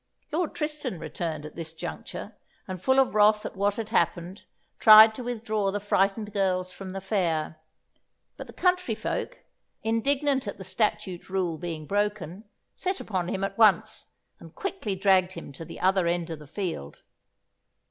[0.31, 2.35] Lord Tristan returned at this juncture,
[2.67, 4.45] and full of wrath at what had happened,
[4.79, 7.59] tried to withdraw the frightened girls from the fair;
[8.35, 9.37] but the country folks,
[9.83, 12.45] indignant at the statute rule being broken,
[12.75, 14.07] set upon him at once,
[14.39, 17.03] and quickly dragged him to the other end of the field.